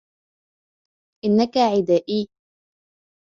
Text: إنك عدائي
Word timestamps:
إنك 1.25 1.57
عدائي 1.57 2.29